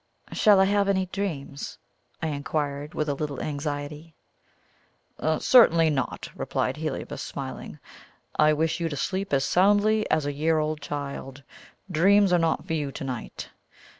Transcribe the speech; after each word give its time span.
"Shall 0.31 0.59
I 0.59 0.65
have 0.65 0.89
any 0.89 1.05
dreams?" 1.05 1.77
I 2.23 2.27
inquired 2.29 2.95
with 2.95 3.07
a 3.07 3.13
little 3.13 3.39
anxiety. 3.39 4.15
"Certainly 5.37 5.91
not," 5.91 6.27
replied 6.33 6.75
Heliobas, 6.77 7.21
smiling. 7.21 7.77
"I 8.35 8.51
wish 8.51 8.79
you 8.79 8.89
to 8.89 8.97
sleep 8.97 9.31
as 9.31 9.45
soundly 9.45 10.09
as 10.09 10.25
a 10.25 10.33
year 10.33 10.57
old 10.57 10.81
child. 10.81 11.43
Dreams 11.91 12.33
are 12.33 12.39
not 12.39 12.65
for 12.65 12.73
you 12.73 12.91
to 12.91 13.03
night. 13.03 13.49